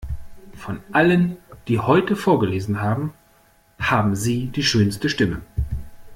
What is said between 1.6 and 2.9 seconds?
die heute vorgelesen